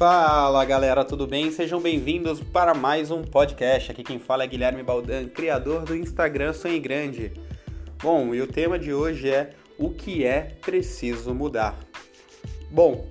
[0.00, 1.50] Fala galera, tudo bem?
[1.50, 3.92] Sejam bem-vindos para mais um podcast.
[3.92, 7.34] Aqui quem fala é Guilherme Baldan, criador do Instagram Sonho Grande.
[8.02, 11.78] Bom, e o tema de hoje é o que é preciso mudar.
[12.70, 13.10] Bom,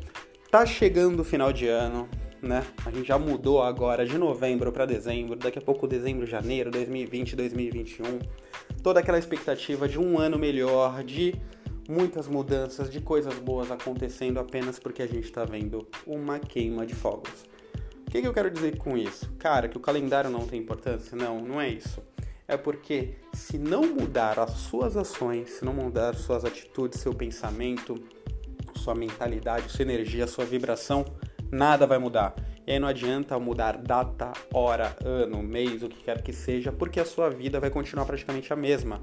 [0.50, 2.10] tá chegando o final de ano,
[2.42, 2.66] né?
[2.84, 7.36] A gente já mudou agora de novembro para dezembro, daqui a pouco dezembro, janeiro, 2020,
[7.36, 8.18] 2021.
[8.82, 11.36] Toda aquela expectativa de um ano melhor, de
[11.90, 16.94] muitas mudanças, de coisas boas acontecendo apenas porque a gente está vendo uma queima de
[16.94, 17.44] fogos.
[18.08, 19.28] O que, que eu quero dizer com isso?
[19.40, 21.18] Cara, que o calendário não tem importância?
[21.18, 22.00] Não, não é isso.
[22.48, 27.96] É porque se não mudar as suas ações, se não mudar suas atitudes, seu pensamento,
[28.76, 31.06] sua mentalidade, sua energia, sua vibração,
[31.52, 32.36] nada vai mudar.
[32.68, 37.00] E aí não adianta mudar data, hora, ano, mês, o que quer que seja, porque
[37.00, 39.02] a sua vida vai continuar praticamente a mesma.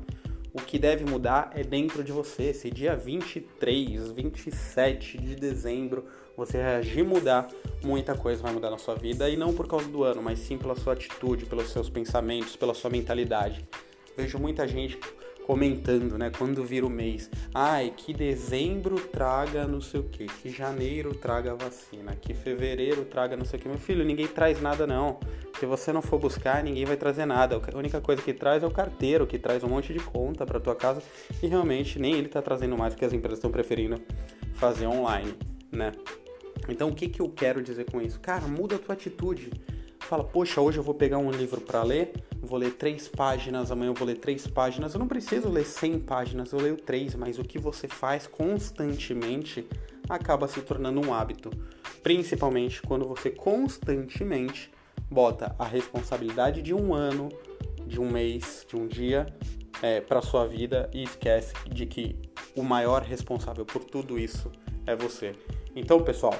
[0.58, 2.54] O que deve mudar é dentro de você.
[2.54, 7.46] Se dia 23, 27 de dezembro você reagir mudar,
[7.84, 10.56] muita coisa vai mudar na sua vida e não por causa do ano, mas sim
[10.56, 13.68] pela sua atitude, pelos seus pensamentos, pela sua mentalidade.
[14.16, 14.98] Vejo muita gente
[15.46, 20.50] comentando, né, quando vira o mês, ai, que dezembro traga não sei o que, que
[20.50, 23.68] janeiro traga vacina, que fevereiro traga não sei o que.
[23.68, 25.20] Meu filho, ninguém traz nada não.
[25.60, 27.62] Se você não for buscar, ninguém vai trazer nada.
[27.72, 30.58] A única coisa que traz é o carteiro, que traz um monte de conta para
[30.58, 31.00] tua casa
[31.40, 34.02] e realmente nem ele está trazendo mais porque as empresas estão preferindo
[34.54, 35.32] fazer online,
[35.70, 35.92] né?
[36.68, 38.18] Então o que, que eu quero dizer com isso?
[38.18, 39.52] Cara, muda a tua atitude.
[40.00, 43.90] Fala, poxa, hoje eu vou pegar um livro para ler, vou ler três páginas, amanhã
[43.90, 44.94] eu vou ler três páginas.
[44.94, 49.66] Eu não preciso ler 100 páginas, eu leio três, mas o que você faz constantemente
[50.08, 51.50] acaba se tornando um hábito.
[52.02, 54.70] Principalmente quando você constantemente
[55.10, 57.28] bota a responsabilidade de um ano,
[57.86, 59.26] de um mês, de um dia
[59.82, 62.16] é, para sua vida e esquece de que
[62.54, 64.50] o maior responsável por tudo isso
[64.86, 65.34] é você.
[65.78, 66.34] Então, pessoal,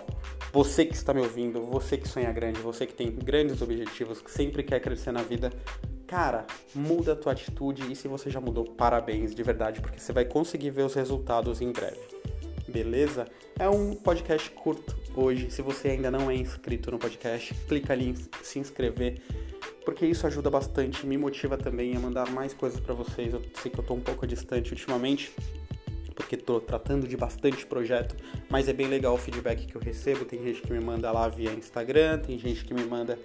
[0.51, 4.31] você que está me ouvindo, você que sonha grande, você que tem grandes objetivos, que
[4.31, 5.52] sempre quer crescer na vida,
[6.07, 10.11] cara, muda a tua atitude e se você já mudou, parabéns de verdade, porque você
[10.11, 12.01] vai conseguir ver os resultados em breve.
[12.67, 13.27] Beleza?
[13.58, 15.51] É um podcast curto, hoje.
[15.51, 19.20] Se você ainda não é inscrito no podcast, clica ali em se inscrever,
[19.85, 23.35] porque isso ajuda bastante, me motiva também a mandar mais coisas para vocês.
[23.35, 25.30] Eu sei que eu tô um pouco distante ultimamente,
[26.16, 28.16] porque tô tratando de bastante projeto,
[28.48, 30.24] mas é bem legal o feedback que eu recebo.
[30.24, 33.18] Tem gente que me manda lá via Instagram, tem gente que me manda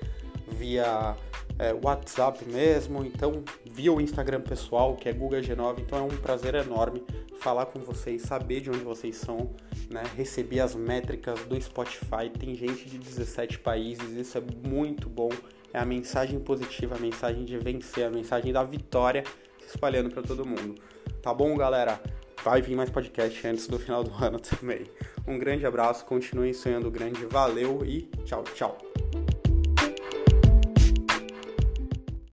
[0.52, 1.16] via
[1.58, 6.18] é, WhatsApp mesmo, então via o Instagram pessoal, que é Guga G9, então é um
[6.18, 7.04] prazer enorme
[7.40, 9.50] falar com vocês, saber de onde vocês são,
[9.90, 10.04] né?
[10.16, 15.30] Receber as métricas do Spotify, tem gente de 17 países, isso é muito bom.
[15.74, 19.24] É a mensagem positiva, a mensagem de vencer, a mensagem da vitória
[19.60, 20.76] se espalhando para todo mundo.
[21.22, 22.02] Tá bom, galera?
[22.44, 24.86] Vai vir mais podcast antes do final do ano também.
[25.28, 28.91] Um grande abraço, continuem sonhando grande, valeu e tchau, tchau.